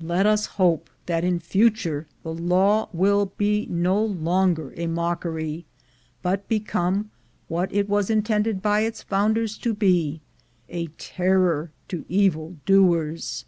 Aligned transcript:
Let 0.00 0.24
us 0.24 0.46
hope 0.56 0.88
that 1.04 1.24
in 1.24 1.40
226 1.40 1.82
THE 1.82 1.88
GOLD 1.90 2.00
HUNTERS 2.00 2.12
future 2.16 2.20
the 2.48 2.54
law 2.56 2.88
will 2.94 3.26
be 3.36 3.66
no 3.68 4.02
longer 4.02 4.72
a 4.78 4.86
mockery, 4.86 5.66
but 6.22 6.48
be 6.48 6.58
come, 6.58 7.10
what 7.48 7.70
it 7.70 7.86
was 7.86 8.08
intended 8.08 8.62
by 8.62 8.80
its 8.80 9.02
founders 9.02 9.58
to 9.58 9.74
be, 9.74 10.22
'a 10.70 10.86
terror 10.96 11.70
to 11.88 12.06
evil 12.08 12.56
doers.' 12.64 13.44